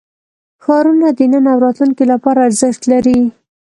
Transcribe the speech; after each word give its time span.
ښارونه 0.63 1.07
د 1.17 1.19
نن 1.31 1.45
او 1.53 1.57
راتلونکي 1.65 2.03
لپاره 2.13 2.45
ارزښت 2.47 2.81
لري. 2.91 3.19